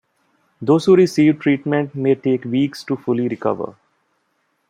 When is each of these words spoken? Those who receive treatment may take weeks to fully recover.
Those 0.59 0.85
who 0.85 0.95
receive 0.95 1.39
treatment 1.39 1.93
may 1.93 2.15
take 2.15 2.45
weeks 2.45 2.83
to 2.85 2.97
fully 2.97 3.27
recover. 3.29 3.75